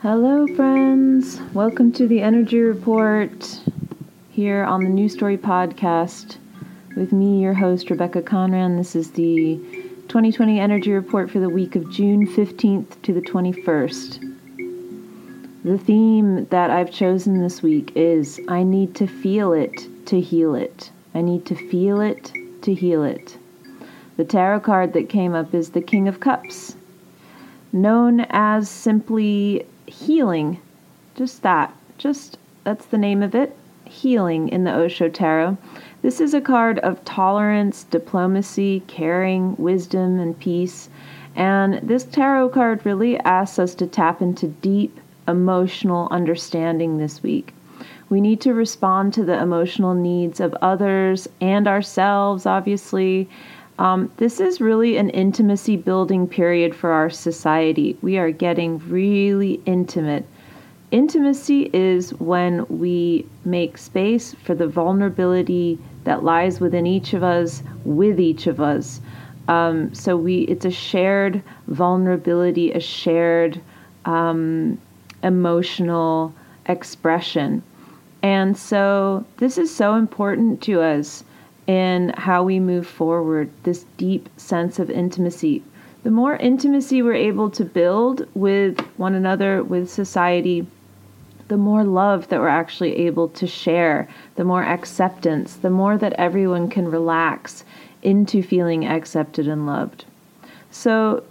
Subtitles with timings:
[0.00, 1.40] Hello, friends.
[1.54, 3.60] Welcome to the Energy Report
[4.30, 6.36] here on the New Story Podcast
[6.96, 8.76] with me, your host, Rebecca Conran.
[8.76, 9.56] This is the
[10.08, 14.36] 2020 Energy Report for the week of June 15th to the 21st.
[15.64, 20.54] The theme that I've chosen this week is I need to feel it to heal
[20.54, 20.90] it.
[21.14, 22.30] I need to feel it
[22.62, 23.38] to heal it.
[24.16, 26.76] The tarot card that came up is the King of Cups,
[27.72, 30.60] known as simply healing.
[31.16, 31.74] Just that.
[31.98, 33.56] Just that's the name of it.
[33.84, 35.58] Healing in the Osho Tarot.
[36.02, 40.88] This is a card of tolerance, diplomacy, caring, wisdom, and peace.
[41.34, 47.52] And this tarot card really asks us to tap into deep emotional understanding this week.
[48.10, 53.28] We need to respond to the emotional needs of others and ourselves, obviously.
[53.78, 57.96] Um, this is really an intimacy building period for our society.
[58.02, 60.24] We are getting really intimate.
[60.92, 67.64] Intimacy is when we make space for the vulnerability that lies within each of us,
[67.84, 69.00] with each of us.
[69.48, 73.60] Um, so we, it's a shared vulnerability, a shared
[74.04, 74.80] um,
[75.24, 76.32] emotional
[76.66, 77.62] expression.
[78.22, 81.24] And so this is so important to us
[81.66, 85.62] in how we move forward, this deep sense of intimacy.
[86.02, 90.66] The more intimacy we're able to build with one another, with society,
[91.48, 96.12] the more love that we're actually able to share, the more acceptance, the more that
[96.14, 97.64] everyone can relax
[98.02, 100.04] into feeling accepted and loved.
[100.70, 101.24] So,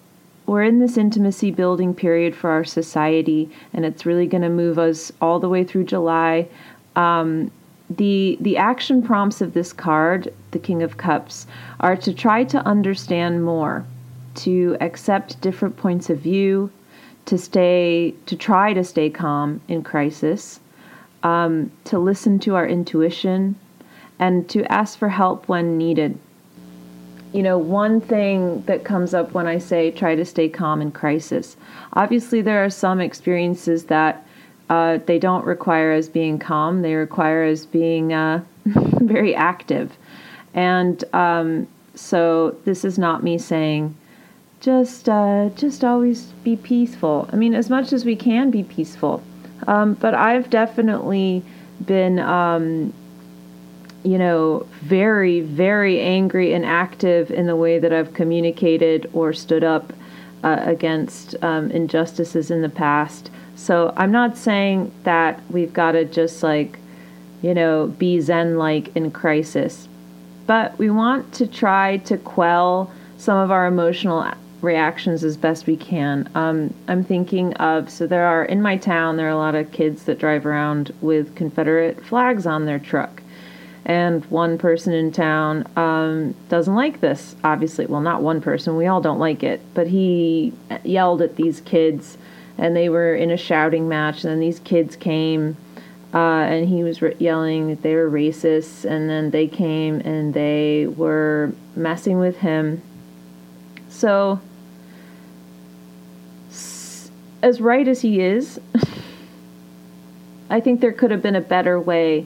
[0.45, 4.77] we're in this intimacy building period for our society, and it's really going to move
[4.77, 6.47] us all the way through July.
[6.95, 7.49] Um,
[7.97, 11.47] the the action prompts of this card, the King of Cups,
[11.79, 13.85] are to try to understand more,
[14.35, 16.71] to accept different points of view,
[17.25, 20.59] to stay to try to stay calm in crisis,
[21.23, 23.55] um, to listen to our intuition,
[24.19, 26.17] and to ask for help when needed.
[27.33, 30.91] You know, one thing that comes up when I say try to stay calm in
[30.91, 31.57] crisis.
[31.93, 34.22] Obviously, there are some experiences that
[34.69, 36.81] uh, they don't require us being calm.
[36.81, 39.97] They require us being uh, very active.
[40.53, 43.95] And um, so this is not me saying
[44.63, 47.29] just uh, just always be peaceful.
[47.31, 49.21] I mean, as much as we can be peaceful.
[49.67, 51.43] Um, but I've definitely
[51.85, 52.93] been, um,
[54.03, 59.65] you know, very very angry and active in the way that I've communicated or stood
[59.65, 59.91] up
[60.43, 63.29] uh, against um, injustices in the past.
[63.55, 66.79] So I'm not saying that we've got to just like,
[67.41, 69.87] you know, be Zen like in crisis,
[70.47, 74.25] but we want to try to quell some of our emotional
[74.61, 76.29] reactions as best we can.
[76.35, 79.71] Um, I'm thinking of so there are in my town there are a lot of
[79.71, 83.21] kids that drive around with Confederate flags on their truck,
[83.85, 87.35] and one person in town um, doesn't like this.
[87.43, 88.77] Obviously, well, not one person.
[88.77, 90.53] We all don't like it, but he
[90.83, 92.17] yelled at these kids,
[92.57, 94.23] and they were in a shouting match.
[94.23, 95.57] And then these kids came.
[96.13, 100.35] Uh, and he was re- yelling that they were racist, and then they came and
[100.35, 102.83] they were messing with him.
[103.89, 104.39] So
[107.43, 108.59] as right as he is,
[110.49, 112.25] I think there could have been a better way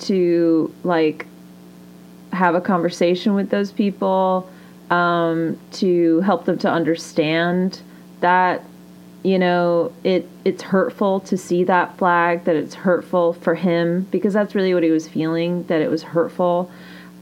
[0.00, 1.26] to like
[2.32, 4.50] have a conversation with those people
[4.90, 7.80] um, to help them to understand
[8.20, 8.64] that
[9.22, 14.32] you know it it's hurtful to see that flag that it's hurtful for him because
[14.32, 16.70] that's really what he was feeling that it was hurtful.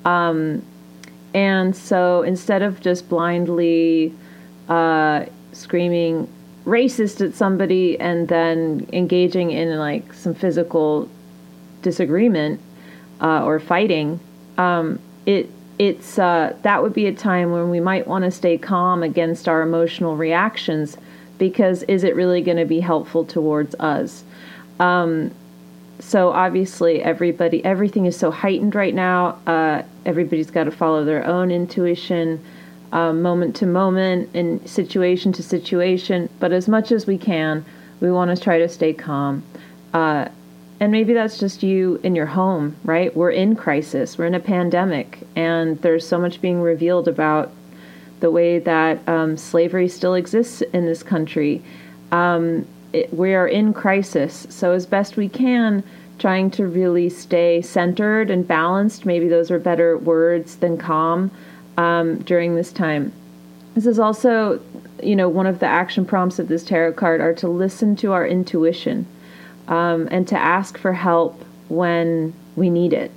[0.04, 0.62] Um,
[1.34, 4.14] and so instead of just blindly
[4.68, 6.28] uh, screaming
[6.64, 11.08] racist at somebody and then engaging in like some physical
[11.82, 12.60] disagreement
[13.20, 14.18] uh, or fighting,
[14.56, 18.56] um, it it's uh, that would be a time when we might want to stay
[18.56, 20.96] calm against our emotional reactions
[21.40, 24.22] because is it really going to be helpful towards us?
[24.78, 25.32] Um,
[25.98, 29.38] so obviously everybody everything is so heightened right now.
[29.46, 32.40] Uh, everybody's got to follow their own intuition
[32.92, 36.28] um, moment to moment and situation to situation.
[36.38, 37.64] But as much as we can,
[38.00, 39.42] we want to try to stay calm.
[39.92, 40.28] Uh,
[40.78, 43.14] and maybe that's just you in your home, right?
[43.14, 47.52] We're in crisis, we're in a pandemic, and there's so much being revealed about
[48.20, 51.62] the way that um, slavery still exists in this country.
[52.12, 55.82] Um, it, we are in crisis, so as best we can,
[56.18, 59.06] trying to really stay centered and balanced.
[59.06, 61.30] Maybe those are better words than calm
[61.76, 63.12] um, during this time.
[63.74, 64.60] This is also,
[65.02, 68.12] you know, one of the action prompts of this tarot card are to listen to
[68.12, 69.06] our intuition
[69.68, 73.12] um, and to ask for help when we need it.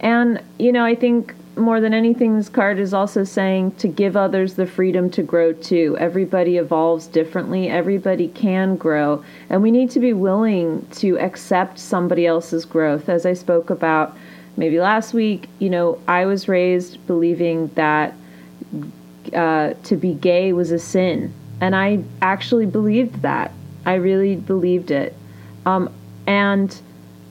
[0.00, 4.16] And, you know, I think more than anything, this card is also saying to give
[4.16, 5.96] others the freedom to grow too.
[5.98, 12.26] Everybody evolves differently, everybody can grow, and we need to be willing to accept somebody
[12.26, 13.08] else's growth.
[13.08, 14.16] As I spoke about
[14.56, 18.14] maybe last week, you know, I was raised believing that
[19.34, 23.52] uh, to be gay was a sin, and I actually believed that.
[23.84, 25.14] I really believed it.
[25.66, 25.92] Um,
[26.26, 26.74] and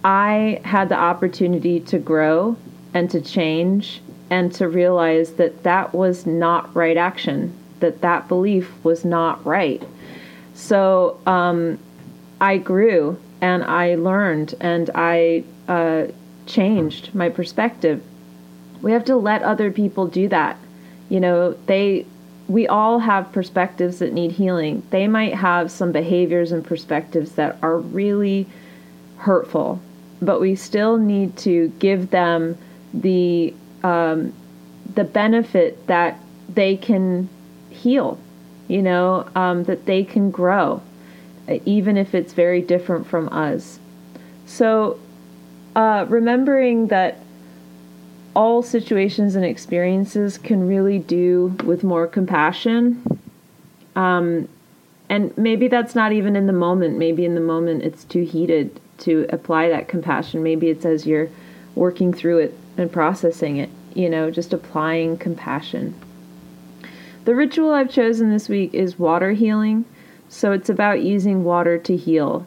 [0.03, 2.55] I had the opportunity to grow
[2.93, 4.01] and to change
[4.31, 9.83] and to realize that that was not right action, that that belief was not right.
[10.53, 11.77] So um,
[12.39, 16.07] I grew and I learned and I uh,
[16.45, 18.01] changed my perspective.
[18.81, 20.57] We have to let other people do that.
[21.09, 22.05] You know, they
[22.47, 24.83] we all have perspectives that need healing.
[24.89, 28.47] They might have some behaviors and perspectives that are really
[29.17, 29.81] hurtful,
[30.21, 32.57] but we still need to give them
[32.93, 34.33] the um,
[34.95, 36.19] the benefit that
[36.49, 37.29] they can
[37.69, 38.19] heal,
[38.67, 40.81] you know, um, that they can grow,
[41.65, 43.79] even if it's very different from us.
[44.45, 44.99] So,
[45.75, 47.19] uh, remembering that
[48.35, 53.21] all situations and experiences can really do with more compassion.
[53.95, 54.47] Um,
[55.09, 56.97] and maybe that's not even in the moment.
[56.97, 60.43] Maybe in the moment it's too heated to apply that compassion.
[60.43, 61.29] Maybe it's as you're
[61.75, 65.93] working through it and processing it, you know, just applying compassion.
[67.25, 69.85] The ritual I've chosen this week is water healing.
[70.29, 72.45] So it's about using water to heal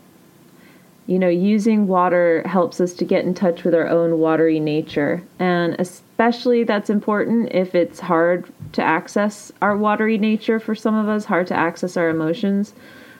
[1.06, 5.22] you know, using water helps us to get in touch with our own watery nature.
[5.38, 11.08] And especially that's important if it's hard to access our watery nature for some of
[11.08, 12.72] us, hard to access our emotions.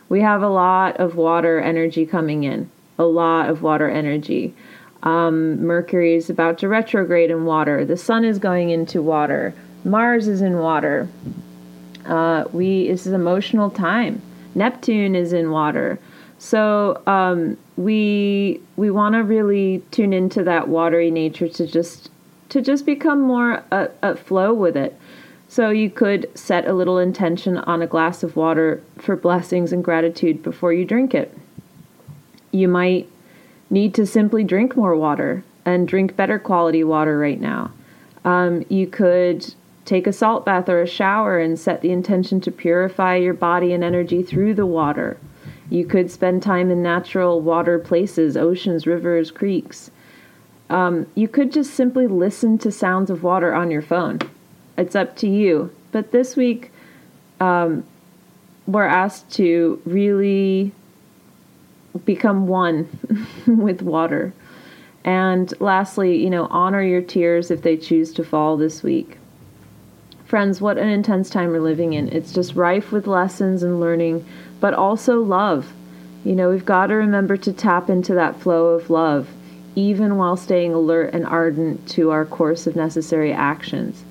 [0.09, 4.55] We have a lot of water energy coming in, a lot of water energy.
[5.05, 7.85] Um, Mercury is about to retrograde in water.
[7.85, 9.55] The sun is going into water.
[9.85, 11.09] Mars is in water.
[12.07, 14.21] Uh, we this is emotional time.
[14.55, 15.99] Neptune is in water.
[16.39, 22.11] So um, we we want to really tune into that watery nature to just
[22.49, 24.99] to just become more at, at flow with it.
[25.49, 29.85] So you could set a little intention on a glass of water for blessings and
[29.85, 31.37] gratitude before you drink it.
[32.51, 33.09] You might
[33.71, 37.73] need to simply drink more water and drink better quality water right now.
[38.25, 42.51] Um, you could take a salt bath or a shower and set the intention to
[42.51, 45.19] purify your body and energy through the water.
[45.71, 49.91] You could spend time in natural water places, oceans, rivers, creeks.
[50.71, 54.21] Um, you could just simply listen to sounds of water on your phone.
[54.79, 55.71] It's up to you.
[55.93, 56.71] But this week,
[57.41, 57.85] um,
[58.67, 60.73] we're asked to really
[62.05, 62.89] become one
[63.47, 64.33] with water.
[65.05, 69.19] And lastly, you know, honor your tears if they choose to fall this week.
[70.25, 72.09] Friends, what an intense time we're living in.
[72.09, 74.25] It's just rife with lessons and learning
[74.65, 75.75] but also love.
[76.25, 79.29] You know, we've got to remember to tap into that flow of love,
[79.75, 84.03] even while staying alert and ardent to our course of necessary actions.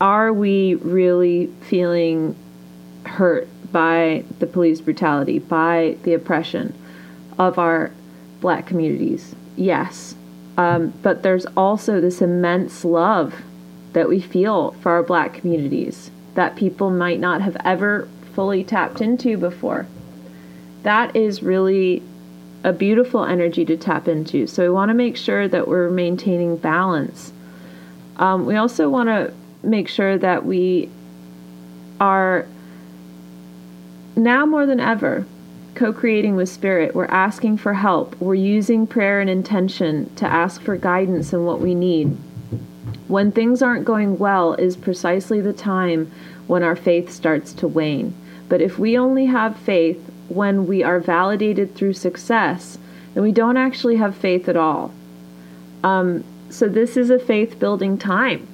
[0.00, 2.34] Are we really feeling
[3.04, 6.72] hurt by the police brutality, by the oppression
[7.38, 7.90] of our
[8.44, 9.34] black communities?
[9.56, 10.14] Yes.
[10.58, 13.42] Um, but there's also this immense love
[13.94, 19.00] that we feel for our black communities that people might not have ever fully tapped
[19.00, 19.86] into before.
[20.82, 22.02] That is really
[22.64, 24.46] a beautiful energy to tap into.
[24.46, 27.32] So we want to make sure that we're maintaining balance.
[28.18, 29.32] Um, we also want to
[29.62, 30.90] make sure that we
[31.98, 32.46] are
[34.16, 35.24] now more than ever
[35.74, 36.94] co creating with Spirit.
[36.94, 38.20] We're asking for help.
[38.20, 42.16] We're using prayer and intention to ask for guidance in what we need.
[43.08, 46.10] When things aren't going well, is precisely the time
[46.46, 48.14] when our faith starts to wane.
[48.48, 52.78] But if we only have faith when we are validated through success,
[53.12, 54.92] then we don't actually have faith at all.
[55.82, 58.46] Um, so, this is a faith building time.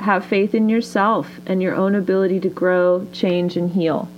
[0.00, 4.08] Have faith in yourself and your own ability to grow, change, and heal.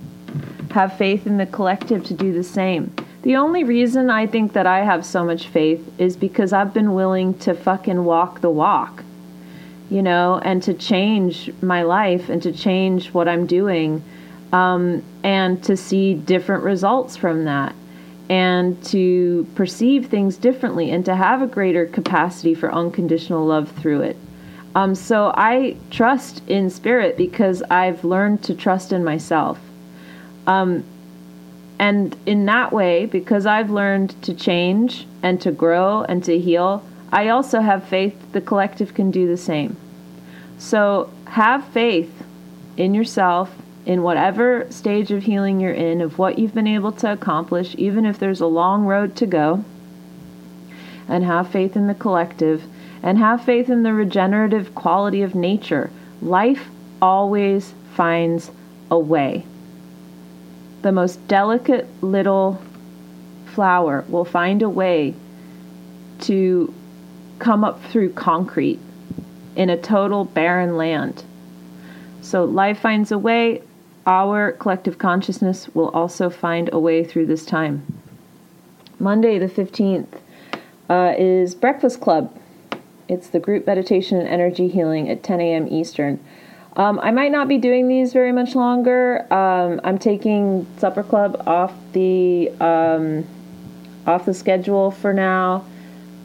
[0.77, 2.93] Have faith in the collective to do the same.
[3.23, 6.93] The only reason I think that I have so much faith is because I've been
[6.93, 9.03] willing to fucking walk the walk,
[9.89, 14.03] you know, and to change my life and to change what I'm doing
[14.53, 17.73] um, and to see different results from that
[18.29, 24.01] and to perceive things differently and to have a greater capacity for unconditional love through
[24.01, 24.17] it.
[24.75, 29.59] Um, so I trust in spirit because I've learned to trust in myself.
[30.47, 30.85] Um,
[31.77, 36.83] and in that way, because I've learned to change and to grow and to heal,
[37.11, 39.77] I also have faith the collective can do the same.
[40.57, 42.23] So have faith
[42.77, 43.53] in yourself,
[43.85, 48.05] in whatever stage of healing you're in, of what you've been able to accomplish, even
[48.05, 49.63] if there's a long road to go.
[51.07, 52.63] And have faith in the collective,
[53.03, 55.89] and have faith in the regenerative quality of nature.
[56.21, 56.69] Life
[57.01, 58.51] always finds
[58.89, 59.45] a way
[60.87, 62.61] the most delicate little
[63.47, 65.13] flower will find a way
[66.21, 66.73] to
[67.39, 68.79] come up through concrete
[69.57, 71.25] in a total barren land.
[72.21, 73.61] So life finds a way,
[74.05, 77.85] our collective consciousness will also find a way through this time.
[78.97, 80.21] Monday, the 15th,
[80.89, 82.33] uh, is Breakfast Club.
[83.09, 85.67] It's the group meditation and energy healing at 10 a.m.
[85.67, 86.23] Eastern.
[86.77, 89.25] Um, I might not be doing these very much longer.
[89.33, 93.25] Um, I'm taking Supper Club off the um,
[94.05, 95.65] off the schedule for now.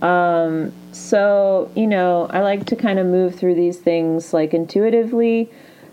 [0.03, 5.51] Um, so you know, I like to kind of move through these things like intuitively.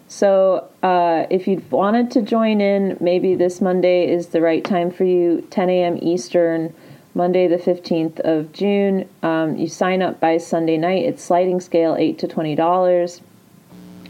[0.10, 4.92] So uh, if you wanted to join in, maybe this Monday is the right time
[4.92, 5.48] for you.
[5.52, 6.00] 10 a.m.
[6.02, 6.74] Eastern.
[7.16, 9.10] Monday, the 15th of June.
[9.24, 11.04] Um, you sign up by Sunday night.
[11.06, 13.22] It's sliding scale, eight to twenty dollars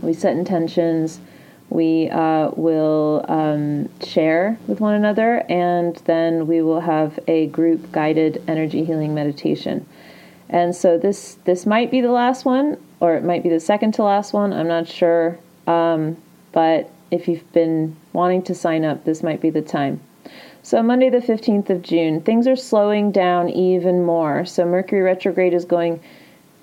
[0.01, 1.19] we set intentions,
[1.69, 7.91] we uh, will um, share with one another, and then we will have a group
[7.91, 9.85] guided energy healing meditation.
[10.49, 13.93] And so this this might be the last one, or it might be the second
[13.95, 14.51] to last one.
[14.51, 15.37] I'm not sure,
[15.67, 16.17] um,
[16.51, 19.99] but if you've been wanting to sign up, this might be the time.
[20.63, 24.45] So Monday the 15th of June, things are slowing down even more.
[24.45, 25.99] So Mercury retrograde is going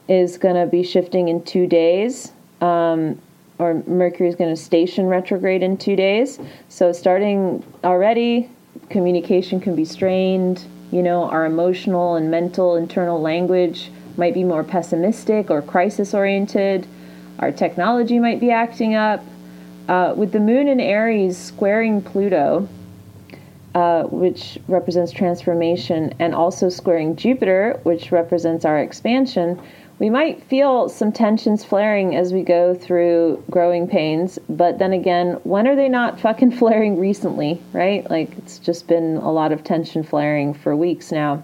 [0.09, 2.33] is going to be shifting in two days.
[2.61, 3.21] Um,
[3.59, 6.39] or Mercury is going to station retrograde in two days.
[6.69, 8.51] So starting already,
[8.91, 10.65] communication can be strained.
[10.93, 16.87] You know, our emotional and mental internal language might be more pessimistic or crisis oriented.
[17.39, 19.25] Our technology might be acting up.
[19.89, 22.69] Uh, with the moon in Aries squaring Pluto,
[23.77, 29.61] uh, which represents transformation, and also squaring Jupiter, which represents our expansion,
[29.99, 35.39] we might feel some tensions flaring as we go through growing pains, but then again,
[35.45, 38.09] when are they not fucking flaring recently, right?
[38.11, 41.43] Like it's just been a lot of tension flaring for weeks now.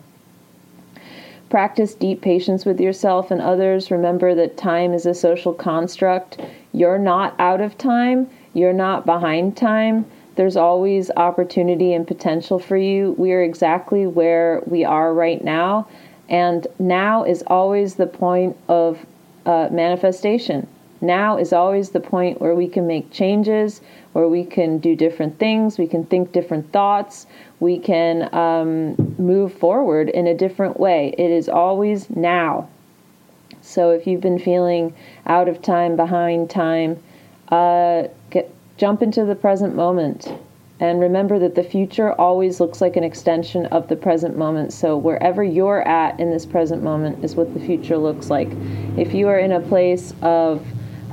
[1.48, 3.90] Practice deep patience with yourself and others.
[3.90, 6.40] Remember that time is a social construct.
[6.72, 10.04] You're not out of time, you're not behind time.
[10.34, 13.14] There's always opportunity and potential for you.
[13.18, 15.86] We are exactly where we are right now
[16.32, 18.98] and now is always the point of
[19.46, 20.66] uh, manifestation.
[21.02, 23.80] Now is always the point where we can make changes,
[24.12, 27.26] where we can do different things, we can think different thoughts,
[27.60, 31.14] we can um, move forward in a different way.
[31.18, 32.68] It is always now.
[33.60, 34.94] So if you've been feeling
[35.26, 37.02] out of time, behind time,
[37.48, 40.32] uh, get, jump into the present moment.
[40.82, 44.72] And remember that the future always looks like an extension of the present moment.
[44.72, 48.48] So, wherever you're at in this present moment is what the future looks like.
[48.96, 50.66] If you are in a place of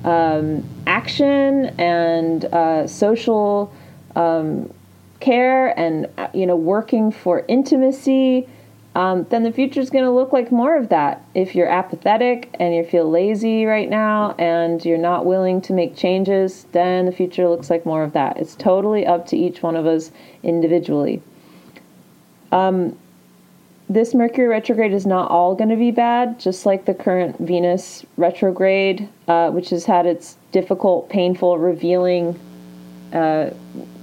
[0.03, 3.71] um, action and uh, social
[4.15, 4.73] um,
[5.19, 8.49] care and uh, you know working for intimacy
[8.95, 11.23] um, then the future is going to look like more of that.
[11.35, 15.95] If you're apathetic and you feel lazy right now and you're not willing to make
[15.95, 18.37] changes, then the future looks like more of that.
[18.37, 21.21] It's totally up to each one of us individually.
[22.51, 22.97] Um,
[23.87, 28.05] this Mercury retrograde is not all going to be bad, just like the current Venus
[28.17, 32.39] retrograde, uh, which has had its difficult, painful, revealing
[33.13, 33.51] uh,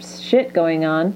[0.01, 1.15] shit going on.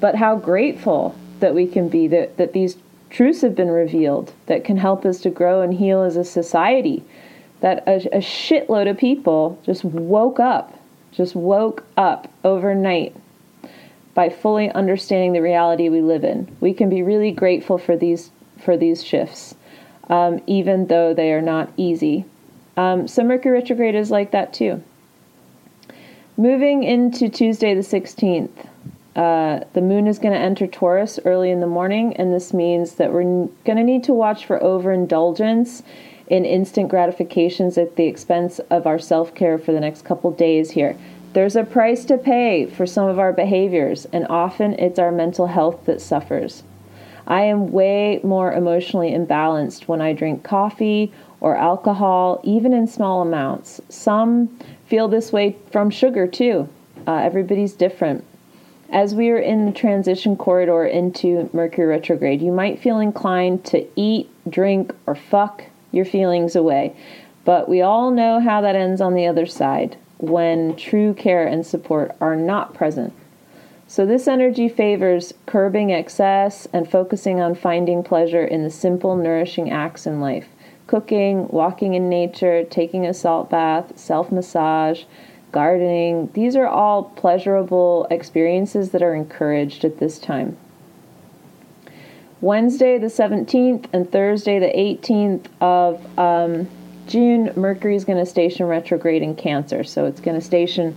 [0.00, 2.76] But how grateful that we can be that, that these
[3.12, 7.04] truths have been revealed that can help us to grow and heal as a society.
[7.60, 10.76] That a, a shitload of people just woke up,
[11.12, 13.14] just woke up overnight
[14.14, 16.56] by fully understanding the reality we live in.
[16.60, 19.54] We can be really grateful for these for these shifts,
[20.08, 22.24] um, even though they are not easy.
[22.76, 24.82] Um, so Mercury retrograde is like that too.
[26.36, 28.66] Moving into Tuesday the 16th,
[29.14, 32.94] uh, the moon is going to enter Taurus early in the morning, and this means
[32.94, 35.82] that we're going to need to watch for overindulgence
[36.28, 40.70] in instant gratifications at the expense of our self care for the next couple days
[40.70, 40.96] here.
[41.34, 45.46] There's a price to pay for some of our behaviors, and often it's our mental
[45.46, 46.62] health that suffers.
[47.26, 53.20] I am way more emotionally imbalanced when I drink coffee or alcohol, even in small
[53.20, 53.80] amounts.
[53.88, 56.68] Some feel this way from sugar too.
[57.06, 58.24] Uh, everybody's different.
[58.92, 63.86] As we are in the transition corridor into Mercury retrograde, you might feel inclined to
[63.96, 66.94] eat, drink, or fuck your feelings away.
[67.46, 71.64] But we all know how that ends on the other side when true care and
[71.64, 73.14] support are not present.
[73.86, 79.70] So, this energy favors curbing excess and focusing on finding pleasure in the simple, nourishing
[79.70, 80.48] acts in life
[80.86, 85.04] cooking, walking in nature, taking a salt bath, self massage,
[85.52, 86.30] gardening.
[86.32, 90.56] These are all pleasurable experiences that are encouraged at this time.
[92.40, 96.68] Wednesday the 17th and Thursday the 18th of um,
[97.06, 99.84] June, Mercury is going to station retrograde in Cancer.
[99.84, 100.96] So it's going to station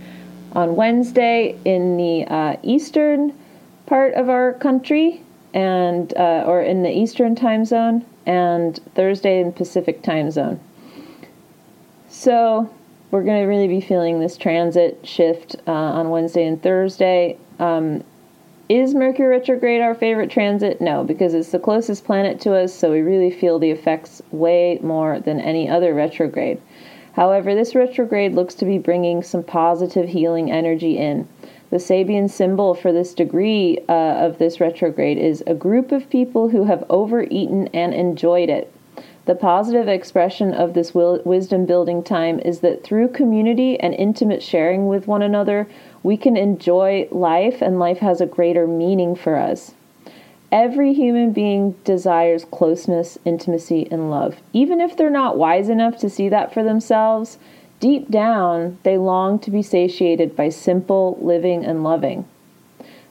[0.52, 3.38] on Wednesday in the uh, eastern
[3.86, 5.22] part of our country
[5.54, 10.58] and uh, or in the eastern time zone and Thursday in Pacific time zone.
[12.08, 12.70] So
[13.10, 17.38] we're going to really be feeling this transit shift uh, on Wednesday and Thursday.
[17.58, 18.02] Um,
[18.68, 20.80] is Mercury retrograde our favorite transit?
[20.80, 24.80] No, because it's the closest planet to us, so we really feel the effects way
[24.82, 26.60] more than any other retrograde.
[27.12, 31.28] However, this retrograde looks to be bringing some positive healing energy in.
[31.70, 36.48] The Sabian symbol for this degree uh, of this retrograde is a group of people
[36.48, 38.72] who have overeaten and enjoyed it.
[39.26, 44.86] The positive expression of this wisdom building time is that through community and intimate sharing
[44.86, 45.66] with one another,
[46.04, 49.74] we can enjoy life and life has a greater meaning for us.
[50.52, 54.36] Every human being desires closeness, intimacy, and love.
[54.52, 57.36] Even if they're not wise enough to see that for themselves,
[57.80, 62.26] deep down they long to be satiated by simple living and loving.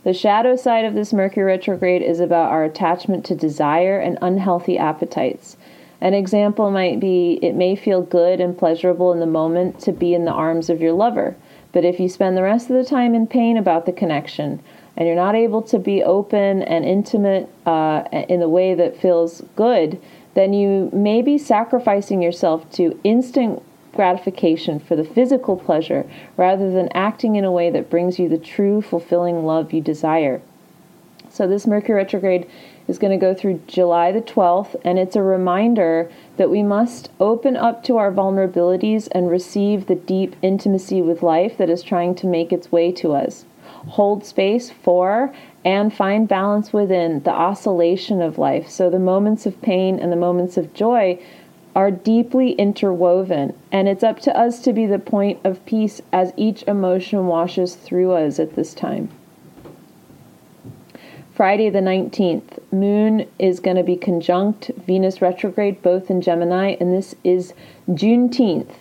[0.05, 4.77] The shadow side of this Mercury retrograde is about our attachment to desire and unhealthy
[4.77, 5.57] appetites.
[6.01, 10.13] An example might be it may feel good and pleasurable in the moment to be
[10.13, 11.35] in the arms of your lover,
[11.71, 14.61] but if you spend the rest of the time in pain about the connection
[14.97, 19.41] and you're not able to be open and intimate uh, in the way that feels
[19.55, 20.01] good,
[20.35, 23.61] then you may be sacrificing yourself to instant
[23.93, 26.05] gratification for the physical pleasure
[26.37, 30.41] rather than acting in a way that brings you the true, fulfilling love you desire.
[31.29, 32.49] So, this Mercury retrograde
[32.87, 37.09] is going to go through July the 12th, and it's a reminder that we must
[37.19, 42.13] open up to our vulnerabilities and receive the deep intimacy with life that is trying
[42.15, 43.45] to make its way to us.
[43.89, 48.69] Hold space for and find balance within the oscillation of life.
[48.69, 51.19] So, the moments of pain and the moments of joy
[51.75, 56.31] are deeply interwoven, and it's up to us to be the point of peace as
[56.37, 59.09] each emotion washes through us at this time.
[61.35, 66.93] Friday the 19th, Moon is going to be conjunct Venus retrograde both in Gemini, and
[66.93, 67.53] this is
[67.89, 68.71] Juneteenth.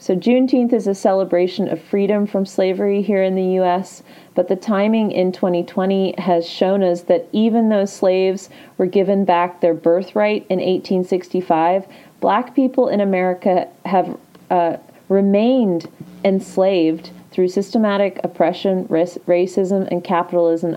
[0.00, 4.02] So, Juneteenth is a celebration of freedom from slavery here in the US,
[4.34, 9.60] but the timing in 2020 has shown us that even though slaves were given back
[9.60, 11.86] their birthright in 1865,
[12.20, 14.18] black people in America have
[14.50, 15.88] uh, remained
[16.24, 20.76] enslaved through systematic oppression, racism, and capitalism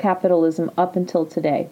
[0.00, 1.68] capitalism up until today.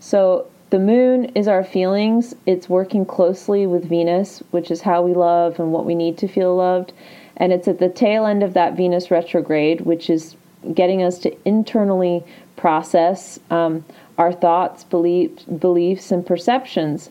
[0.00, 2.34] So the moon is our feelings.
[2.46, 6.28] It's working closely with Venus, which is how we love and what we need to
[6.28, 6.92] feel loved.
[7.36, 10.36] And it's at the tail end of that Venus retrograde, which is
[10.74, 12.24] getting us to internally
[12.56, 13.84] process um,
[14.18, 17.10] our thoughts, belief, beliefs, and perceptions,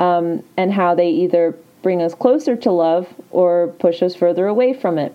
[0.00, 4.72] um, and how they either bring us closer to love or push us further away
[4.72, 5.14] from it.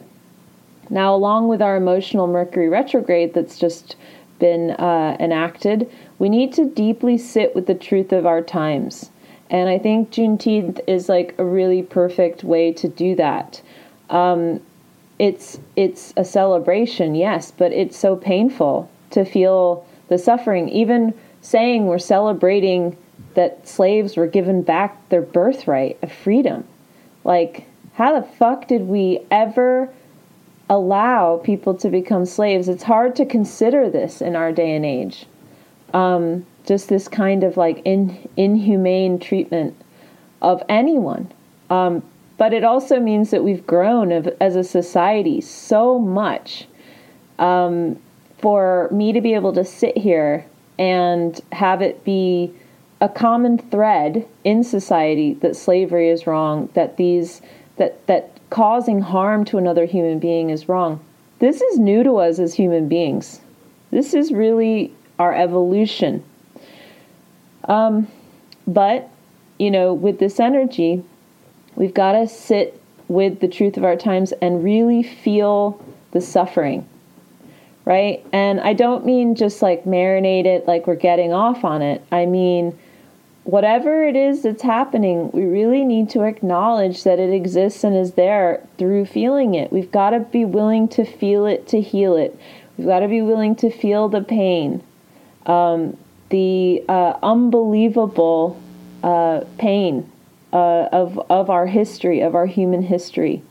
[0.89, 3.95] Now, along with our emotional Mercury retrograde that's just
[4.39, 9.11] been uh, enacted, we need to deeply sit with the truth of our times.
[9.49, 13.61] And I think Juneteenth is like a really perfect way to do that.
[14.09, 14.61] Um,
[15.17, 20.69] it's it's a celebration, yes, but it's so painful to feel the suffering.
[20.69, 22.95] Even saying we're celebrating
[23.33, 26.63] that slaves were given back their birthright of freedom.
[27.23, 29.89] Like, how the fuck did we ever
[30.69, 32.69] allow people to become slaves.
[32.69, 35.25] It's hard to consider this in our day and age.
[35.93, 39.75] Um, just this kind of like in, inhumane treatment
[40.41, 41.31] of anyone.
[41.69, 42.03] Um,
[42.37, 46.67] but it also means that we've grown of, as a society so much.
[47.39, 47.99] Um,
[48.39, 50.45] for me to be able to sit here
[50.77, 52.53] and have it be
[53.01, 57.41] a common thread in society that slavery is wrong, that these
[57.77, 61.03] that that causing harm to another human being is wrong.
[61.39, 63.41] This is new to us as human beings.
[63.91, 66.23] This is really our evolution.
[67.65, 68.07] Um,
[68.67, 69.09] but,
[69.57, 71.03] you know, with this energy,
[71.79, 75.81] We've got to sit with the truth of our times and really feel
[76.11, 76.87] the suffering,
[77.85, 78.23] right?
[78.33, 82.03] And I don't mean just like marinate it like we're getting off on it.
[82.11, 82.77] I mean,
[83.43, 88.13] whatever it is that's happening, we really need to acknowledge that it exists and is
[88.13, 89.71] there through feeling it.
[89.71, 92.37] We've got to be willing to feel it to heal it.
[92.77, 94.81] We've got to be willing to feel the pain,
[95.45, 95.97] um,
[96.29, 98.59] the uh, unbelievable
[99.03, 100.09] uh, pain
[100.53, 103.41] uh, of of our history, of our human history.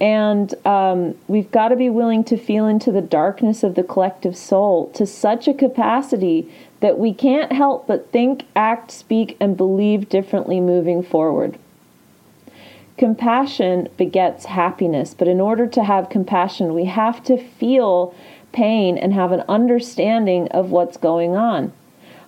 [0.00, 4.36] And um, we've got to be willing to feel into the darkness of the collective
[4.36, 6.52] soul to such a capacity
[6.84, 11.58] that we can't help but think, act, speak, and believe differently moving forward.
[12.98, 18.14] Compassion begets happiness, but in order to have compassion, we have to feel
[18.52, 21.72] pain and have an understanding of what's going on.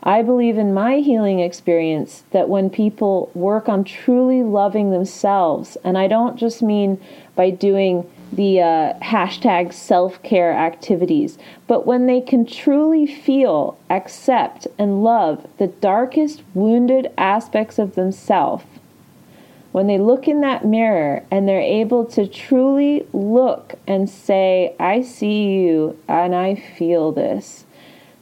[0.03, 5.99] I believe in my healing experience that when people work on truly loving themselves, and
[5.99, 6.99] I don't just mean
[7.35, 14.67] by doing the uh, hashtag self care activities, but when they can truly feel, accept,
[14.79, 18.65] and love the darkest wounded aspects of themselves,
[19.73, 25.03] when they look in that mirror and they're able to truly look and say, I
[25.03, 27.67] see you and I feel this,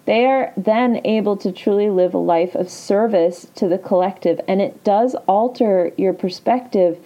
[0.04, 4.40] they are then able to truly live a life of service to the collective.
[4.48, 6.98] And it does alter your perspective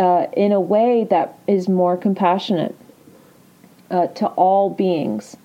[0.00, 2.74] uh, in a way that is more compassionate
[3.90, 5.36] uh, to all beings.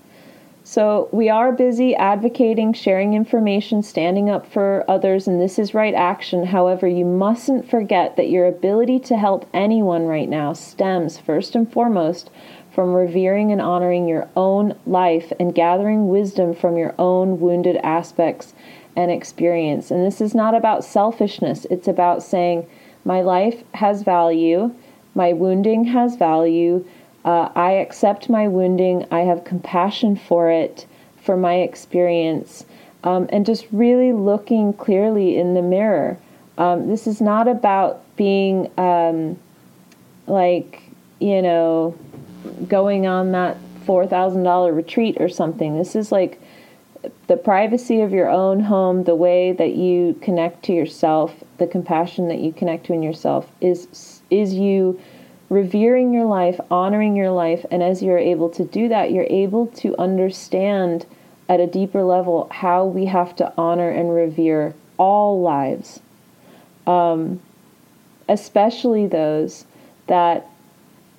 [0.63, 5.93] So, we are busy advocating, sharing information, standing up for others, and this is right
[5.93, 6.43] action.
[6.45, 11.71] However, you mustn't forget that your ability to help anyone right now stems, first and
[11.71, 12.31] foremost,
[12.71, 18.55] from revering and honoring your own life and gathering wisdom from your own wounded aspects
[18.95, 19.91] and experience.
[19.91, 22.67] And this is not about selfishness, it's about saying,
[23.05, 24.73] my life has value.
[25.13, 26.85] My wounding has value.
[27.23, 29.05] Uh, I accept my wounding.
[29.11, 30.85] I have compassion for it,
[31.23, 32.65] for my experience,
[33.03, 36.17] um, and just really looking clearly in the mirror.
[36.57, 39.39] Um, this is not about being um,
[40.27, 40.83] like,
[41.19, 41.95] you know,
[42.67, 45.77] going on that $4,000 retreat or something.
[45.77, 46.39] This is like
[47.27, 52.27] the privacy of your own home, the way that you connect to yourself, the compassion
[52.27, 54.99] that you connect to in yourself is is you
[55.49, 59.67] revering your life, honoring your life, and as you're able to do that, you're able
[59.67, 61.05] to understand
[61.47, 65.99] at a deeper level how we have to honor and revere all lives,
[66.87, 67.39] um,
[68.27, 69.65] especially those
[70.07, 70.47] that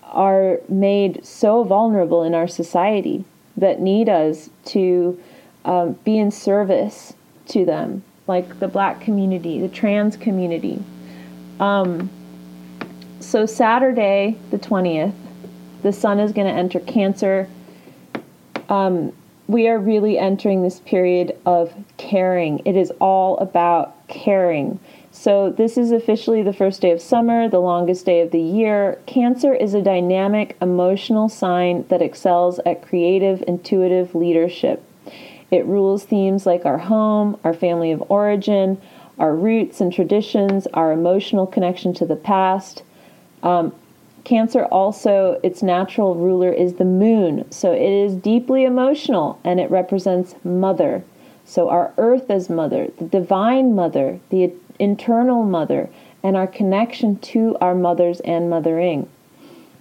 [0.02, 3.24] are made so vulnerable in our society
[3.56, 5.20] that need us to
[5.66, 7.12] um, be in service
[7.48, 10.82] to them, like the black community, the trans community.
[11.60, 12.08] Um,
[13.20, 15.12] so, Saturday, the 20th,
[15.82, 17.48] the sun is going to enter Cancer.
[18.68, 19.12] Um,
[19.48, 22.60] we are really entering this period of caring.
[22.64, 24.78] It is all about caring.
[25.10, 29.00] So, this is officially the first day of summer, the longest day of the year.
[29.06, 34.85] Cancer is a dynamic, emotional sign that excels at creative, intuitive leadership.
[35.50, 38.80] It rules themes like our home, our family of origin,
[39.18, 42.82] our roots and traditions, our emotional connection to the past.
[43.42, 43.74] Um,
[44.24, 47.50] cancer also, its natural ruler is the moon.
[47.50, 51.04] So it is deeply emotional and it represents mother.
[51.44, 55.88] So our earth as mother, the divine mother, the internal mother,
[56.22, 59.08] and our connection to our mothers and mothering.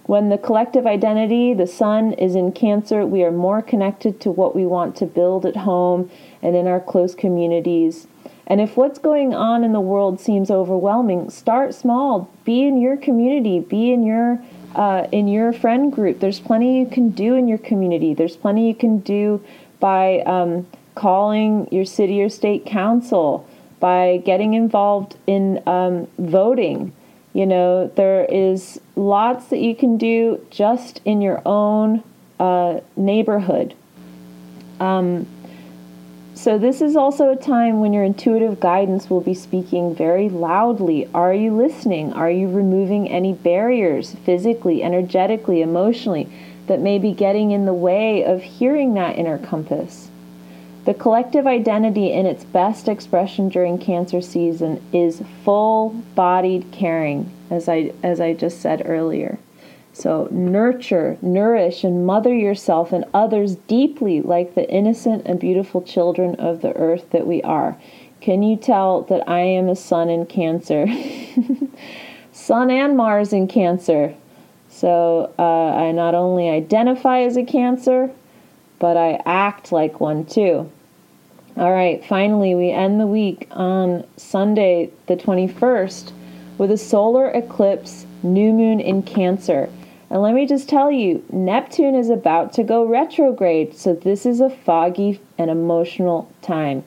[0.06, 4.54] When the collective identity, the sun, is in Cancer, we are more connected to what
[4.54, 6.08] we want to build at home
[6.40, 8.06] and in our close communities.
[8.46, 12.30] And if what's going on in the world seems overwhelming, start small.
[12.44, 13.58] Be in your community.
[13.58, 14.40] Be in your
[14.76, 16.20] uh, in your friend group.
[16.20, 18.14] There's plenty you can do in your community.
[18.14, 19.42] There's plenty you can do
[19.80, 23.48] by um, calling your city or state council,
[23.80, 26.92] by getting involved in um, voting.
[27.36, 32.02] You know, there is lots that you can do just in your own
[32.40, 33.74] uh, neighborhood.
[34.80, 35.26] Um,
[36.32, 41.10] so, this is also a time when your intuitive guidance will be speaking very loudly.
[41.12, 42.10] Are you listening?
[42.14, 46.32] Are you removing any barriers physically, energetically, emotionally
[46.68, 50.08] that may be getting in the way of hearing that inner compass?
[50.86, 57.92] The collective identity in its best expression during cancer season is full-bodied caring, as I
[58.04, 59.38] as I just said earlier.
[59.92, 66.36] So nurture, nourish and mother yourself and others deeply like the innocent and beautiful children
[66.36, 67.76] of the earth that we are.
[68.20, 70.86] Can you tell that I am a sun in cancer?
[72.32, 74.14] Sun and Mars in Cancer.
[74.68, 78.10] So uh, I not only identify as a Cancer,
[78.78, 80.70] but I act like one too.
[81.58, 86.12] All right, finally, we end the week on Sunday, the 21st,
[86.58, 89.70] with a solar eclipse, new moon in Cancer.
[90.10, 94.40] And let me just tell you, Neptune is about to go retrograde, so this is
[94.40, 96.84] a foggy and emotional time.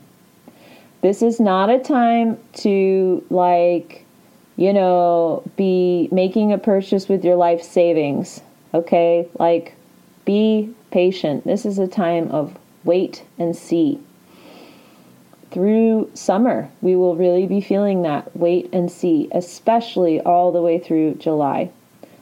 [1.01, 4.05] This is not a time to, like,
[4.55, 8.41] you know, be making a purchase with your life savings,
[8.75, 9.27] okay?
[9.39, 9.73] Like,
[10.25, 11.43] be patient.
[11.43, 13.99] This is a time of wait and see
[15.51, 20.77] through summer, we will really be feeling that wait and see, especially all the way
[20.79, 21.71] through July.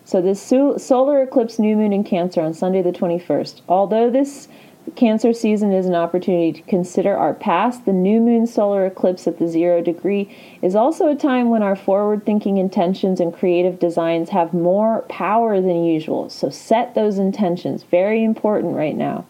[0.06, 4.48] So, this solar eclipse new moon in Cancer on Sunday, the 21st, although this
[4.96, 9.38] Cancer season is an opportunity to consider our past, the new moon solar eclipse at
[9.38, 14.30] the zero degree is also a time when our forward thinking intentions and creative designs
[14.30, 16.30] have more power than usual.
[16.30, 17.84] So, set those intentions.
[17.84, 19.26] Very important right now.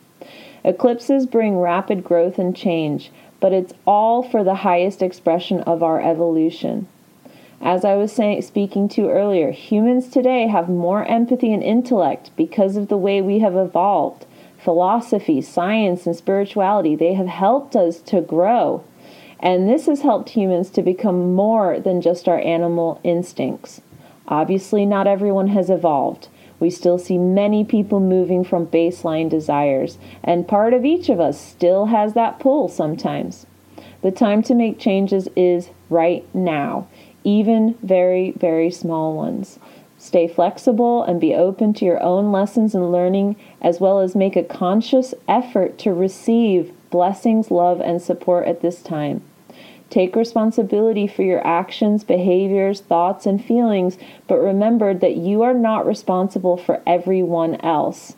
[0.64, 6.02] Eclipses bring rapid growth and change but it's all for the highest expression of our
[6.02, 6.88] evolution.
[7.62, 12.76] As I was saying, speaking to earlier, humans today have more empathy and intellect because
[12.78, 14.26] of the way we have evolved.
[14.64, 18.84] Philosophy, science, and spirituality, they have helped us to grow.
[19.40, 23.82] And this has helped humans to become more than just our animal instincts.
[24.28, 26.28] Obviously, not everyone has evolved.
[26.60, 31.40] We still see many people moving from baseline desires, and part of each of us
[31.40, 33.46] still has that pull sometimes.
[34.02, 36.88] The time to make changes is right now,
[37.24, 39.60] even very, very small ones.
[39.98, 44.36] Stay flexible and be open to your own lessons and learning, as well as make
[44.36, 49.22] a conscious effort to receive blessings, love, and support at this time.
[49.90, 53.98] Take responsibility for your actions, behaviors, thoughts, and feelings,
[54.28, 58.18] but remember that you are not responsible for everyone else.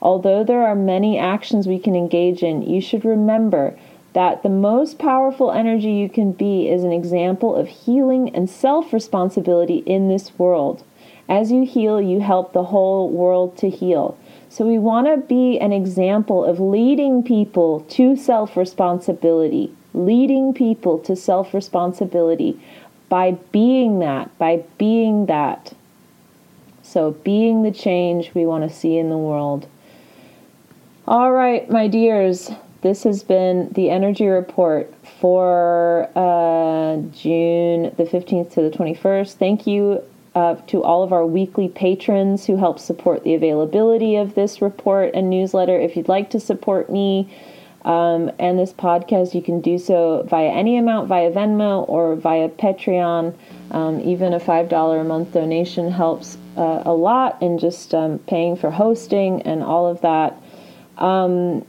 [0.00, 3.76] Although there are many actions we can engage in, you should remember
[4.14, 8.90] that the most powerful energy you can be is an example of healing and self
[8.90, 10.82] responsibility in this world.
[11.28, 14.16] As you heal, you help the whole world to heal.
[14.48, 20.98] So, we want to be an example of leading people to self responsibility leading people
[21.00, 22.60] to self responsibility
[23.08, 25.72] by being that, by being that.
[26.82, 29.68] So, being the change we want to see in the world.
[31.06, 32.50] All right, my dears,
[32.82, 39.34] this has been the energy report for uh, June the 15th to the 21st.
[39.34, 40.02] Thank you
[40.34, 45.10] uh, to all of our weekly patrons who help support the availability of this report
[45.14, 45.78] and newsletter.
[45.78, 47.28] If you'd like to support me,
[47.84, 52.48] um, and this podcast, you can do so via any amount via Venmo or via
[52.48, 53.34] Patreon.
[53.70, 58.56] Um, even a $5 a month donation helps uh, a lot in just um, paying
[58.56, 60.36] for hosting and all of that.
[60.98, 61.64] Um,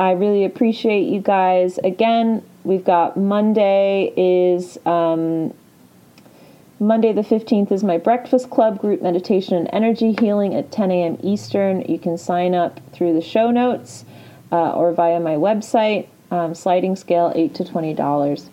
[0.00, 1.78] I really appreciate you guys.
[1.78, 5.54] Again, we've got Monday is um,
[6.80, 11.18] Monday the 15th is my Breakfast Club group meditation and energy healing at 10 a.m.
[11.22, 11.82] Eastern.
[11.82, 14.04] You can sign up through the show notes
[14.54, 18.48] uh, or via my website, um, sliding scale 8 to $20.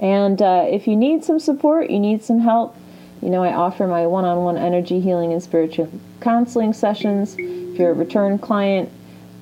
[0.00, 2.76] And uh, if you need some support, you need some help,
[3.22, 5.88] you know, I offer my one on one energy healing and spiritual
[6.20, 7.36] counseling sessions.
[7.38, 8.90] If you're a return client,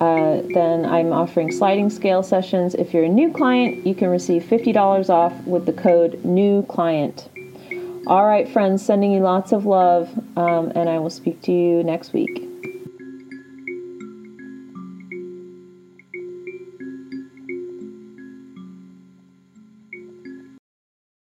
[0.00, 2.74] uh, then I'm offering sliding scale sessions.
[2.74, 7.28] If you're a new client, you can receive $50 off with the code NEW CLIENT.
[8.06, 11.82] All right, friends, sending you lots of love, um, and I will speak to you
[11.82, 12.53] next week.